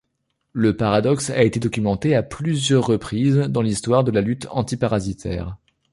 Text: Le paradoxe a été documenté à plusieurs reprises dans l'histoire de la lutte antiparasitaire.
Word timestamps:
Le 0.53 0.75
paradoxe 0.75 1.29
a 1.29 1.43
été 1.43 1.59
documenté 1.59 2.15
à 2.15 2.23
plusieurs 2.23 2.87
reprises 2.87 3.35
dans 3.37 3.61
l'histoire 3.61 4.03
de 4.03 4.09
la 4.09 4.21
lutte 4.21 4.47
antiparasitaire. 4.49 5.57